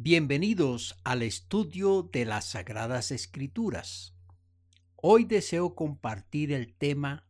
Bienvenidos 0.00 0.96
al 1.02 1.24
estudio 1.24 2.08
de 2.12 2.24
las 2.24 2.50
Sagradas 2.50 3.10
Escrituras. 3.10 4.14
Hoy 4.94 5.24
deseo 5.24 5.74
compartir 5.74 6.52
el 6.52 6.72
tema 6.72 7.26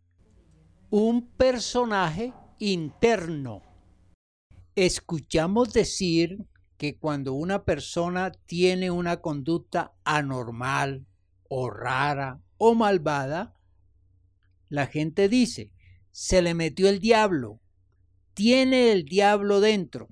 Un 0.91 1.31
personaje 1.31 2.35
interno. 2.59 3.63
Escuchamos 4.75 5.73
decir 5.73 6.45
que 6.77 6.99
cuando 6.99 7.33
una 7.33 7.65
persona 7.65 8.33
tiene 8.33 8.91
una 8.91 9.23
conducta 9.23 9.95
anormal 10.05 11.07
o 11.49 11.71
rara 11.71 12.43
o 12.59 12.75
malvada, 12.75 13.57
la 14.69 14.87
gente 14.87 15.31
dice, 15.31 15.73
se 16.11 16.43
le 16.43 16.53
metió 16.53 16.91
el 16.91 17.01
diablo, 17.01 17.63
tiene 18.35 18.93
el 18.93 19.07
diablo 19.07 19.61
dentro 19.61 20.11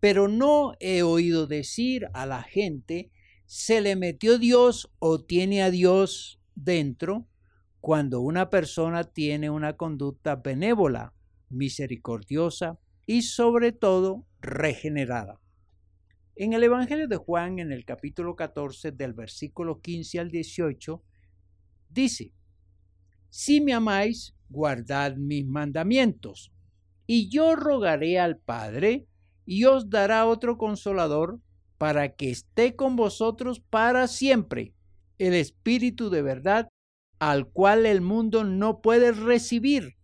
pero 0.00 0.28
no 0.28 0.72
he 0.80 1.02
oído 1.02 1.46
decir 1.46 2.08
a 2.14 2.26
la 2.26 2.42
gente, 2.42 3.10
se 3.44 3.80
le 3.80 3.96
metió 3.96 4.38
Dios 4.38 4.90
o 4.98 5.22
tiene 5.22 5.62
a 5.62 5.70
Dios 5.70 6.40
dentro 6.54 7.26
cuando 7.80 8.20
una 8.20 8.50
persona 8.50 9.04
tiene 9.04 9.50
una 9.50 9.76
conducta 9.76 10.36
benévola, 10.36 11.14
misericordiosa 11.48 12.78
y 13.06 13.22
sobre 13.22 13.72
todo 13.72 14.26
regenerada. 14.40 15.40
En 16.36 16.52
el 16.52 16.62
Evangelio 16.62 17.08
de 17.08 17.16
Juan, 17.16 17.58
en 17.58 17.72
el 17.72 17.84
capítulo 17.84 18.36
14, 18.36 18.92
del 18.92 19.12
versículo 19.12 19.80
15 19.80 20.20
al 20.20 20.30
18, 20.30 21.02
dice, 21.90 22.32
Si 23.28 23.60
me 23.60 23.74
amáis, 23.74 24.34
guardad 24.48 25.16
mis 25.16 25.46
mandamientos, 25.46 26.52
y 27.06 27.28
yo 27.28 27.56
rogaré 27.56 28.18
al 28.18 28.38
Padre, 28.38 29.06
y 29.50 29.64
os 29.64 29.90
dará 29.90 30.26
otro 30.26 30.56
consolador 30.56 31.40
para 31.76 32.14
que 32.14 32.30
esté 32.30 32.76
con 32.76 32.94
vosotros 32.94 33.58
para 33.58 34.06
siempre, 34.06 34.74
el 35.18 35.34
Espíritu 35.34 36.08
de 36.08 36.22
verdad, 36.22 36.68
al 37.18 37.48
cual 37.48 37.84
el 37.84 38.00
mundo 38.00 38.44
no 38.44 38.80
puede 38.80 39.10
recibir, 39.10 39.96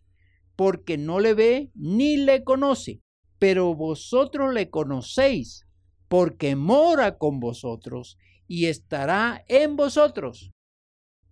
porque 0.57 0.99
no 0.99 1.21
le 1.21 1.35
ve 1.35 1.71
ni 1.75 2.17
le 2.17 2.43
conoce, 2.43 3.03
pero 3.39 3.73
vosotros 3.77 4.53
le 4.53 4.69
conocéis, 4.69 5.65
porque 6.09 6.57
mora 6.57 7.17
con 7.17 7.39
vosotros 7.39 8.19
y 8.49 8.67
estará 8.67 9.45
en 9.47 9.77
vosotros. 9.77 10.51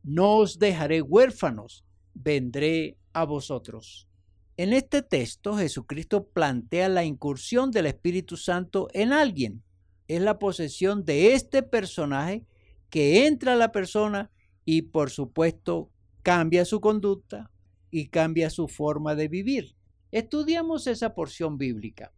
No 0.05 0.37
os 0.37 0.61
dejaré 0.61 1.03
huérfanos, 1.03 1.85
vendré 2.15 2.97
a 3.13 3.25
vosotros. 3.25 4.09
En 4.57 4.73
este 4.73 5.03
texto 5.03 5.57
Jesucristo 5.57 6.29
plantea 6.29 6.89
la 6.89 7.05
incursión 7.05 7.73
del 7.73 7.87
Espíritu 7.87 8.37
Santo 8.37 8.87
en 8.93 9.13
alguien. 9.13 9.65
Es 10.07 10.21
la 10.23 10.39
posesión 10.39 11.05
de 11.05 11.35
este 11.35 11.65
personaje 11.65 12.45
que 12.89 13.27
entra 13.27 13.55
a 13.55 13.57
la 13.57 13.73
persona 13.73 14.31
y 14.65 14.83
por 14.83 15.11
supuesto 15.11 15.91
cambia 16.23 16.65
su 16.65 16.81
conducta 16.81 17.51
y 17.91 18.09
cambia 18.09 18.49
su 18.49 18.69
forma 18.69 19.17
de 19.17 19.27
vivir. 19.27 19.75
Estudiamos 20.13 20.87
esa 20.87 21.17
porción 21.17 21.59
bíblica. 21.59 22.13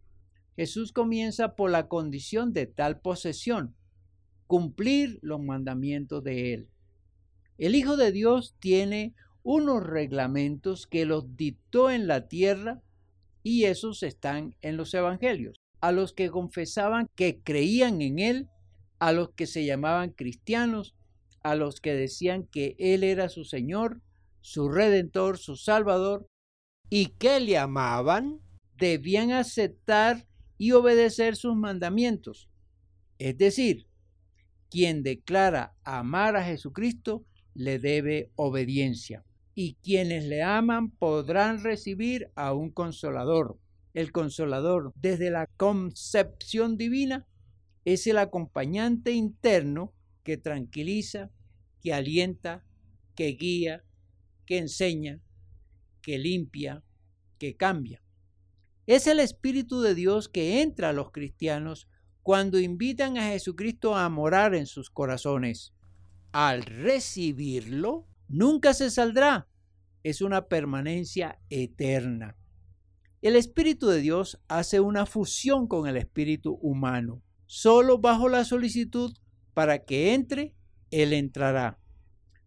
Jesús 0.55 0.91
comienza 0.91 1.55
por 1.55 1.71
la 1.71 1.87
condición 1.87 2.53
de 2.53 2.67
tal 2.67 2.99
posesión, 2.99 3.75
cumplir 4.45 5.17
los 5.23 5.41
mandamientos 5.41 6.23
de 6.23 6.53
Él. 6.53 6.69
El 7.57 7.73
Hijo 7.73 7.97
de 7.97 8.11
Dios 8.11 8.55
tiene 8.59 9.15
unos 9.49 9.81
reglamentos 9.81 10.87
que 10.87 11.05
los 11.05 11.37
dictó 11.37 11.89
en 11.89 12.05
la 12.05 12.27
tierra 12.27 12.81
y 13.43 13.63
esos 13.63 14.03
están 14.03 14.57
en 14.61 14.75
los 14.75 14.93
evangelios. 14.93 15.55
A 15.79 15.93
los 15.93 16.11
que 16.11 16.29
confesaban 16.29 17.07
que 17.15 17.39
creían 17.39 18.01
en 18.01 18.19
Él, 18.19 18.49
a 18.99 19.13
los 19.13 19.29
que 19.29 19.47
se 19.47 19.63
llamaban 19.63 20.09
cristianos, 20.09 20.95
a 21.43 21.55
los 21.55 21.79
que 21.79 21.93
decían 21.93 22.43
que 22.43 22.75
Él 22.77 23.05
era 23.05 23.29
su 23.29 23.45
Señor, 23.45 24.01
su 24.41 24.67
Redentor, 24.67 25.37
su 25.37 25.55
Salvador, 25.55 26.27
y 26.89 27.11
que 27.17 27.39
le 27.39 27.57
amaban, 27.57 28.41
debían 28.75 29.31
aceptar 29.31 30.27
y 30.57 30.73
obedecer 30.73 31.37
sus 31.37 31.55
mandamientos. 31.55 32.49
Es 33.17 33.37
decir, 33.37 33.87
quien 34.69 35.03
declara 35.03 35.73
amar 35.85 36.35
a 36.35 36.43
Jesucristo 36.43 37.23
le 37.53 37.79
debe 37.79 38.29
obediencia 38.35 39.23
y 39.59 39.73
quienes 39.81 40.25
le 40.25 40.43
aman 40.43 40.91
podrán 40.91 41.63
recibir 41.63 42.29
a 42.35 42.53
un 42.53 42.69
consolador. 42.69 43.57
El 43.95 44.11
consolador, 44.11 44.93
desde 44.93 45.31
la 45.31 45.47
concepción 45.47 46.77
divina, 46.77 47.25
es 47.83 48.05
el 48.05 48.19
acompañante 48.19 49.13
interno 49.13 49.95
que 50.21 50.37
tranquiliza, 50.37 51.31
que 51.81 51.91
alienta, 51.91 52.65
que 53.15 53.29
guía, 53.29 53.83
que 54.45 54.59
enseña, 54.59 55.21
que 56.03 56.19
limpia, 56.19 56.83
que 57.39 57.57
cambia. 57.57 58.03
Es 58.85 59.07
el 59.07 59.19
Espíritu 59.19 59.81
de 59.81 59.95
Dios 59.95 60.29
que 60.29 60.61
entra 60.61 60.89
a 60.89 60.93
los 60.93 61.09
cristianos 61.09 61.89
cuando 62.21 62.59
invitan 62.59 63.17
a 63.17 63.29
Jesucristo 63.29 63.95
a 63.95 64.07
morar 64.09 64.53
en 64.53 64.67
sus 64.67 64.91
corazones. 64.91 65.73
Al 66.31 66.61
recibirlo, 66.61 68.07
nunca 68.27 68.73
se 68.73 68.89
saldrá. 68.89 69.47
Es 70.03 70.21
una 70.21 70.47
permanencia 70.47 71.39
eterna. 71.49 72.37
El 73.21 73.35
Espíritu 73.35 73.87
de 73.87 73.99
Dios 73.99 74.39
hace 74.47 74.79
una 74.79 75.05
fusión 75.05 75.67
con 75.67 75.87
el 75.87 75.97
Espíritu 75.97 76.59
humano. 76.61 77.23
Solo 77.45 77.97
bajo 77.97 78.29
la 78.29 78.45
solicitud 78.45 79.13
para 79.53 79.85
que 79.85 80.13
entre, 80.13 80.53
Él 80.91 81.13
entrará. 81.13 81.79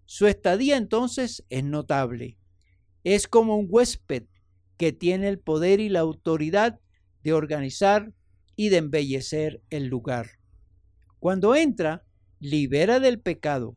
Su 0.04 0.26
estadía 0.26 0.76
entonces 0.76 1.44
es 1.50 1.64
notable. 1.64 2.38
Es 3.04 3.26
como 3.26 3.56
un 3.56 3.66
huésped 3.68 4.24
que 4.76 4.92
tiene 4.92 5.28
el 5.28 5.38
poder 5.38 5.80
y 5.80 5.88
la 5.88 6.00
autoridad 6.00 6.80
de 7.22 7.32
organizar 7.32 8.12
y 8.56 8.68
de 8.68 8.78
embellecer 8.78 9.62
el 9.70 9.86
lugar. 9.86 10.38
Cuando 11.18 11.54
entra, 11.54 12.04
libera 12.38 13.00
del 13.00 13.20
pecado, 13.20 13.76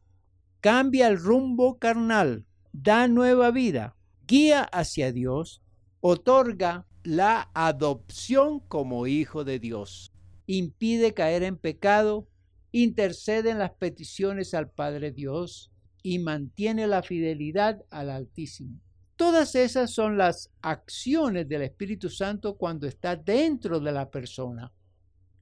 cambia 0.63 1.09
el 1.09 1.19
rumbo 1.19 1.78
carnal, 1.78 2.46
da 2.72 3.09
nueva 3.09 3.51
vida, 3.51 3.97
guía 4.25 4.63
hacia 4.63 5.12
Dios, 5.12 5.62
otorga 6.00 6.88
la 7.03 7.51
adopción 7.53 8.62
como 8.62 9.06
hijo 9.06 9.44
de 9.44 9.59
Dios, 9.59 10.13
impide 10.46 11.13
caer 11.13 11.44
en 11.44 11.57
pecado, 11.57 12.29
intercede 12.72 13.50
en 13.50 13.59
las 13.59 13.72
peticiones 13.72 14.53
al 14.53 14.72
Padre 14.72 15.12
Dios 15.12 15.69
y 16.01 16.19
mantiene 16.19 16.88
la 16.88 17.03
fidelidad 17.03 17.84
al 17.90 18.09
Altísimo. 18.09 18.80
Todas 19.18 19.56
esas 19.56 19.91
son 19.91 20.18
las 20.18 20.50
acciones 20.62 21.45
del 21.50 21.63
Espíritu 21.63 22.09
Santo 22.09 22.56
cuando 22.56 22.88
está 22.88 23.18
dentro 23.18 23.81
de 23.81 23.91
la 23.91 24.09
persona. 24.09 24.72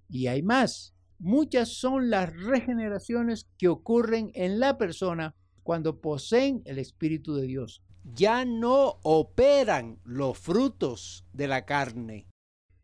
Y 0.10 0.26
hay 0.26 0.42
más. 0.42 0.96
Muchas 1.24 1.78
son 1.78 2.10
las 2.10 2.36
regeneraciones 2.36 3.48
que 3.60 3.68
ocurren 3.68 4.32
en 4.34 4.60
la 4.60 4.80
persona 4.80 5.36
cuando 5.62 6.02
poseen 6.02 6.64
el 6.66 6.80
Espíritu 6.80 7.36
de 7.36 7.46
Dios. 7.46 7.84
Ya 8.16 8.44
no 8.44 8.98
operan 9.04 10.00
los 10.04 10.40
frutos 10.40 11.24
de 11.32 11.48
la 11.48 11.64
carne, 11.64 12.28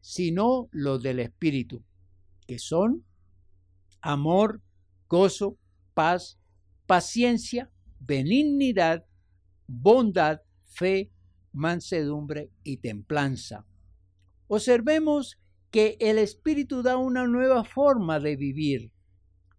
sino 0.02 0.70
los 0.72 1.02
del 1.02 1.20
Espíritu, 1.20 1.84
que 2.46 2.60
son 2.60 3.04
amor, 4.02 4.62
gozo, 5.10 5.58
paz, 5.96 6.38
paciencia, 6.86 7.72
benignidad, 8.00 9.04
bondad, 9.66 10.42
fe, 10.64 11.10
mansedumbre 11.54 12.52
y 12.64 12.78
templanza. 12.78 13.66
Observemos 14.46 15.40
que 15.72 15.98
el 16.00 16.18
Espíritu 16.18 16.82
da 16.82 16.98
una 16.98 17.28
nueva 17.28 17.64
forma 17.64 18.20
de 18.20 18.36
vivir. 18.36 18.92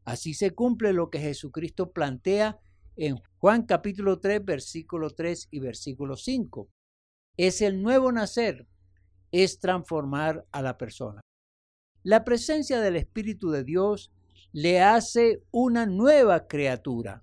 Así 0.04 0.34
se 0.34 0.52
cumple 0.52 0.92
lo 0.92 1.10
que 1.10 1.18
Jesucristo 1.18 1.92
plantea 1.92 2.58
en 2.96 3.16
Juan 3.38 3.62
capítulo 3.62 4.18
3, 4.18 4.44
versículo 4.44 5.10
3 5.10 5.48
y 5.50 5.60
versículo 5.60 6.16
5. 6.16 6.68
Es 7.36 7.60
el 7.60 7.82
nuevo 7.82 8.10
nacer, 8.10 8.66
es 9.30 9.58
transformar 9.60 10.46
a 10.50 10.62
la 10.62 10.78
persona. 10.78 11.20
La 12.02 12.24
presencia 12.24 12.80
del 12.80 12.96
Espíritu 12.96 13.50
de 13.50 13.64
Dios 13.64 14.10
le 14.52 14.80
hace 14.80 15.42
una 15.50 15.86
nueva 15.86 16.46
criatura. 16.46 17.22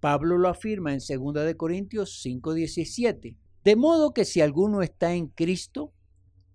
Pablo 0.00 0.36
lo 0.36 0.48
afirma 0.48 0.92
en 0.92 0.98
2 0.98 1.46
de 1.46 1.56
Corintios 1.56 2.22
5:17. 2.22 3.38
De 3.64 3.76
modo 3.76 4.12
que 4.12 4.26
si 4.26 4.42
alguno 4.42 4.82
está 4.82 5.14
en 5.14 5.28
Cristo, 5.28 5.94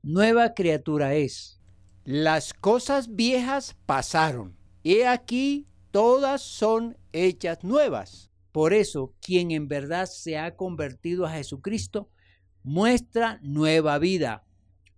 nueva 0.09 0.55
criatura 0.55 1.13
es. 1.13 1.61
Las 2.03 2.55
cosas 2.55 3.15
viejas 3.15 3.77
pasaron. 3.85 4.57
He 4.83 5.05
aquí, 5.05 5.67
todas 5.91 6.41
son 6.41 6.97
hechas 7.13 7.63
nuevas. 7.63 8.31
Por 8.51 8.73
eso, 8.73 9.13
quien 9.21 9.51
en 9.51 9.67
verdad 9.67 10.07
se 10.07 10.39
ha 10.39 10.55
convertido 10.55 11.27
a 11.27 11.33
Jesucristo, 11.33 12.09
muestra 12.63 13.39
nueva 13.43 13.99
vida, 13.99 14.47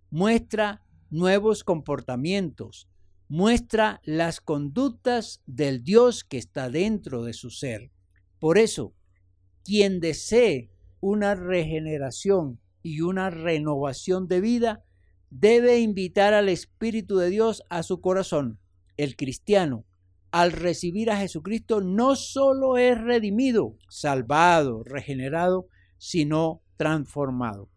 muestra 0.08 0.82
nuevos 1.10 1.62
comportamientos, 1.62 2.88
muestra 3.28 4.00
las 4.04 4.40
conductas 4.40 5.42
del 5.44 5.84
Dios 5.84 6.24
que 6.24 6.38
está 6.38 6.70
dentro 6.70 7.22
de 7.22 7.34
su 7.34 7.50
ser. 7.50 7.90
Por 8.38 8.56
eso, 8.56 8.94
quien 9.62 10.00
desee 10.00 10.70
una 11.00 11.34
regeneración 11.34 12.60
y 12.82 13.02
una 13.02 13.28
renovación 13.28 14.26
de 14.26 14.40
vida, 14.40 14.84
debe 15.34 15.80
invitar 15.80 16.34
al 16.34 16.50
Espíritu 16.50 17.16
de 17.16 17.30
Dios 17.30 17.62
a 17.70 17.82
su 17.82 18.02
corazón. 18.02 18.58
El 18.98 19.16
cristiano, 19.16 19.86
al 20.30 20.52
recibir 20.52 21.10
a 21.10 21.16
Jesucristo, 21.16 21.80
no 21.80 22.16
solo 22.16 22.76
es 22.76 23.00
redimido, 23.00 23.78
salvado, 23.88 24.84
regenerado, 24.84 25.68
sino 25.96 26.60
transformado. 26.76 27.70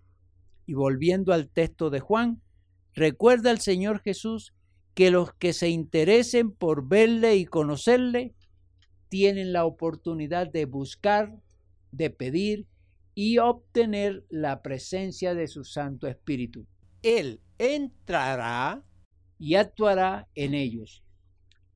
Y 0.65 0.73
volviendo 0.73 1.31
al 1.31 1.47
texto 1.47 1.89
de 1.89 2.01
Juan, 2.01 2.41
recuerda 2.93 3.51
al 3.51 3.59
Señor 3.61 4.01
Jesús 4.01 4.53
que 4.93 5.09
los 5.09 5.33
que 5.33 5.53
se 5.53 5.69
interesen 5.69 6.51
por 6.51 6.89
verle 6.89 7.37
y 7.37 7.45
conocerle 7.45 8.35
tienen 9.07 9.53
la 9.53 9.63
oportunidad 9.63 10.51
de 10.51 10.65
buscar, 10.65 11.33
de 11.91 12.09
pedir 12.09 12.67
y 13.13 13.37
obtener 13.37 14.25
la 14.29 14.61
presencia 14.61 15.33
de 15.33 15.47
su 15.47 15.63
Santo 15.63 16.07
Espíritu. 16.07 16.67
Él 17.05 17.39
entrará 17.59 18.83
y 19.37 19.53
actuará 19.53 20.27
en 20.33 20.55
ellos. 20.55 21.03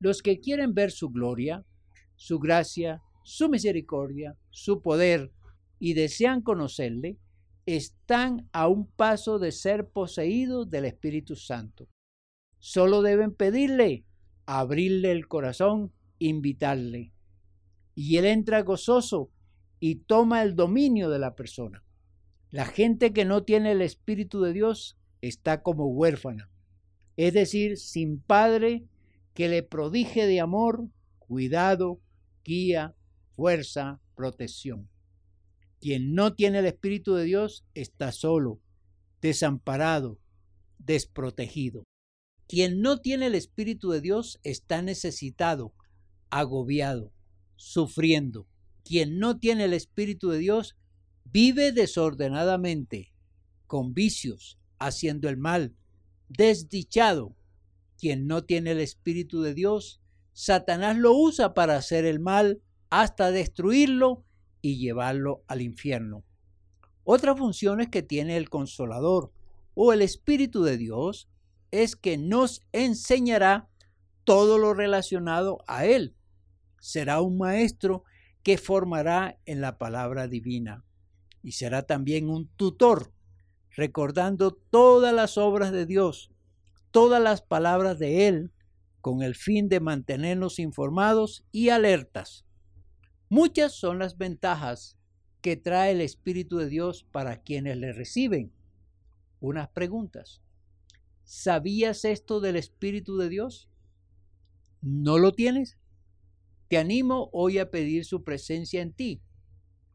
Los 0.00 0.22
que 0.22 0.40
quieren 0.40 0.74
ver 0.74 0.90
su 0.90 1.10
gloria, 1.10 1.64
su 2.16 2.40
gracia, 2.40 3.00
su 3.22 3.48
misericordia, 3.48 4.36
su 4.50 4.82
poder 4.82 5.30
y 5.78 5.94
desean 5.94 6.42
conocerle, 6.42 7.16
están 7.64 8.48
a 8.50 8.66
un 8.66 8.90
paso 8.90 9.38
de 9.38 9.52
ser 9.52 9.88
poseídos 9.90 10.68
del 10.68 10.86
Espíritu 10.86 11.36
Santo. 11.36 11.86
Solo 12.58 13.00
deben 13.00 13.32
pedirle, 13.32 14.04
abrirle 14.46 15.12
el 15.12 15.28
corazón, 15.28 15.92
invitarle. 16.18 17.12
Y 17.94 18.16
él 18.16 18.24
entra 18.24 18.62
gozoso 18.62 19.30
y 19.78 19.94
toma 19.94 20.42
el 20.42 20.56
dominio 20.56 21.08
de 21.08 21.20
la 21.20 21.36
persona. 21.36 21.84
La 22.50 22.66
gente 22.66 23.12
que 23.12 23.24
no 23.24 23.44
tiene 23.44 23.70
el 23.70 23.82
Espíritu 23.82 24.40
de 24.40 24.52
Dios 24.52 24.96
está 25.20 25.62
como 25.62 25.86
huérfana, 25.86 26.50
es 27.16 27.34
decir, 27.34 27.76
sin 27.76 28.20
padre 28.20 28.84
que 29.34 29.48
le 29.48 29.62
prodige 29.62 30.26
de 30.26 30.40
amor, 30.40 30.88
cuidado, 31.18 32.00
guía, 32.44 32.94
fuerza, 33.30 34.00
protección. 34.14 34.88
Quien 35.80 36.14
no 36.14 36.34
tiene 36.34 36.58
el 36.58 36.66
Espíritu 36.66 37.14
de 37.14 37.24
Dios 37.24 37.64
está 37.74 38.12
solo, 38.12 38.60
desamparado, 39.22 40.18
desprotegido. 40.78 41.84
Quien 42.46 42.80
no 42.80 43.00
tiene 43.00 43.26
el 43.26 43.34
Espíritu 43.34 43.90
de 43.90 44.00
Dios 44.00 44.40
está 44.42 44.82
necesitado, 44.82 45.72
agobiado, 46.28 47.12
sufriendo. 47.56 48.46
Quien 48.84 49.18
no 49.18 49.38
tiene 49.38 49.64
el 49.64 49.72
Espíritu 49.72 50.30
de 50.30 50.38
Dios 50.38 50.76
vive 51.24 51.72
desordenadamente, 51.72 53.12
con 53.66 53.94
vicios, 53.94 54.59
haciendo 54.80 55.28
el 55.28 55.36
mal, 55.36 55.76
desdichado. 56.28 57.36
Quien 57.98 58.26
no 58.26 58.44
tiene 58.44 58.72
el 58.72 58.80
Espíritu 58.80 59.42
de 59.42 59.54
Dios, 59.54 60.00
Satanás 60.32 60.96
lo 60.96 61.14
usa 61.14 61.54
para 61.54 61.76
hacer 61.76 62.04
el 62.04 62.18
mal 62.18 62.60
hasta 62.88 63.30
destruirlo 63.30 64.24
y 64.62 64.78
llevarlo 64.78 65.44
al 65.46 65.62
infierno. 65.62 66.24
Otra 67.04 67.36
función 67.36 67.80
es 67.80 67.88
que 67.88 68.02
tiene 68.02 68.36
el 68.36 68.48
consolador 68.48 69.32
o 69.74 69.92
el 69.92 70.02
Espíritu 70.02 70.62
de 70.62 70.76
Dios 70.76 71.28
es 71.70 71.96
que 71.96 72.18
nos 72.18 72.62
enseñará 72.72 73.68
todo 74.24 74.58
lo 74.58 74.74
relacionado 74.74 75.58
a 75.66 75.86
Él. 75.86 76.14
Será 76.80 77.20
un 77.20 77.38
maestro 77.38 78.04
que 78.42 78.58
formará 78.58 79.38
en 79.44 79.60
la 79.60 79.78
palabra 79.78 80.28
divina 80.28 80.84
y 81.42 81.52
será 81.52 81.82
también 81.82 82.28
un 82.28 82.48
tutor, 82.48 83.12
recordando 83.74 84.52
todas 84.52 85.14
las 85.14 85.38
obras 85.38 85.72
de 85.72 85.86
Dios, 85.86 86.30
todas 86.90 87.22
las 87.22 87.42
palabras 87.42 87.98
de 87.98 88.28
Él, 88.28 88.52
con 89.00 89.22
el 89.22 89.34
fin 89.34 89.68
de 89.68 89.80
mantenernos 89.80 90.58
informados 90.58 91.44
y 91.52 91.70
alertas. 91.70 92.44
Muchas 93.28 93.72
son 93.72 93.98
las 93.98 94.18
ventajas 94.18 94.98
que 95.40 95.56
trae 95.56 95.92
el 95.92 96.00
Espíritu 96.00 96.58
de 96.58 96.68
Dios 96.68 97.06
para 97.10 97.40
quienes 97.42 97.76
le 97.76 97.92
reciben. 97.92 98.52
Unas 99.40 99.68
preguntas. 99.68 100.42
¿Sabías 101.24 102.04
esto 102.04 102.40
del 102.40 102.56
Espíritu 102.56 103.16
de 103.16 103.28
Dios? 103.28 103.68
¿No 104.82 105.18
lo 105.18 105.32
tienes? 105.32 105.78
Te 106.68 106.76
animo 106.76 107.30
hoy 107.32 107.58
a 107.58 107.70
pedir 107.70 108.04
su 108.04 108.22
presencia 108.22 108.82
en 108.82 108.92
ti. 108.92 109.22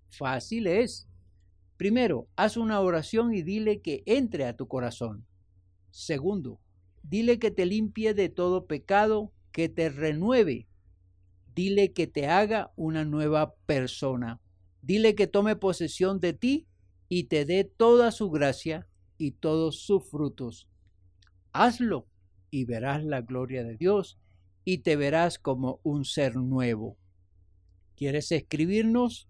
Fácil 0.09 0.67
es. 0.67 1.07
Primero, 1.77 2.27
haz 2.35 2.57
una 2.57 2.79
oración 2.79 3.33
y 3.33 3.41
dile 3.41 3.81
que 3.81 4.03
entre 4.05 4.45
a 4.45 4.55
tu 4.55 4.67
corazón. 4.67 5.25
Segundo, 5.91 6.59
dile 7.03 7.39
que 7.39 7.51
te 7.51 7.65
limpie 7.65 8.13
de 8.13 8.29
todo 8.29 8.65
pecado, 8.65 9.31
que 9.51 9.69
te 9.69 9.89
renueve. 9.89 10.67
Dile 11.53 11.93
que 11.93 12.07
te 12.07 12.27
haga 12.27 12.71
una 12.75 13.05
nueva 13.05 13.55
persona. 13.65 14.41
Dile 14.81 15.15
que 15.15 15.27
tome 15.27 15.55
posesión 15.55 16.19
de 16.19 16.33
ti 16.33 16.67
y 17.09 17.25
te 17.25 17.45
dé 17.45 17.63
toda 17.63 18.11
su 18.11 18.29
gracia 18.29 18.87
y 19.17 19.31
todos 19.31 19.79
sus 19.79 20.09
frutos 20.09 20.67
hazlo 21.55 22.07
y 22.51 22.65
verás 22.65 23.03
la 23.03 23.21
gloria 23.21 23.63
de 23.63 23.77
Dios 23.77 24.19
y 24.65 24.79
te 24.79 24.95
verás 24.95 25.39
como 25.39 25.79
un 25.83 26.05
ser 26.05 26.35
nuevo. 26.35 26.97
¿Quieres 27.95 28.31
escribirnos? 28.31 29.29